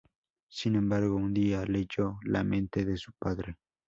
[0.49, 3.59] Sin embargo, un día leyó la mente de su padre.